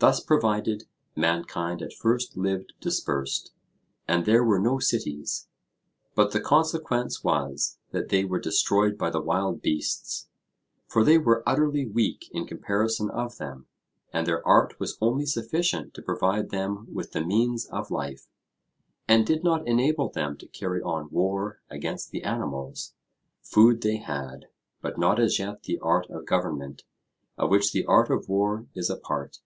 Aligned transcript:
Thus 0.00 0.18
provided, 0.18 0.84
mankind 1.14 1.82
at 1.82 1.92
first 1.92 2.34
lived 2.34 2.72
dispersed, 2.80 3.52
and 4.08 4.24
there 4.24 4.42
were 4.42 4.58
no 4.58 4.78
cities. 4.78 5.48
But 6.14 6.32
the 6.32 6.40
consequence 6.40 7.22
was 7.22 7.76
that 7.90 8.08
they 8.08 8.24
were 8.24 8.38
destroyed 8.40 8.96
by 8.96 9.10
the 9.10 9.20
wild 9.20 9.60
beasts, 9.60 10.30
for 10.86 11.04
they 11.04 11.18
were 11.18 11.42
utterly 11.46 11.84
weak 11.84 12.30
in 12.32 12.46
comparison 12.46 13.10
of 13.10 13.36
them, 13.36 13.66
and 14.10 14.26
their 14.26 14.42
art 14.48 14.80
was 14.80 14.96
only 15.02 15.26
sufficient 15.26 15.92
to 15.92 16.00
provide 16.02 16.48
them 16.48 16.86
with 16.90 17.12
the 17.12 17.20
means 17.22 17.66
of 17.66 17.90
life, 17.90 18.26
and 19.06 19.26
did 19.26 19.44
not 19.44 19.68
enable 19.68 20.08
them 20.08 20.34
to 20.38 20.46
carry 20.48 20.80
on 20.80 21.10
war 21.10 21.60
against 21.68 22.10
the 22.10 22.22
animals: 22.22 22.94
food 23.42 23.82
they 23.82 23.98
had, 23.98 24.46
but 24.80 24.98
not 24.98 25.20
as 25.20 25.38
yet 25.38 25.64
the 25.64 25.78
art 25.80 26.06
of 26.08 26.24
government, 26.24 26.84
of 27.36 27.50
which 27.50 27.72
the 27.72 27.84
art 27.84 28.08
of 28.10 28.30
war 28.30 28.66
is 28.74 28.88
a 28.88 28.96
part. 28.96 29.40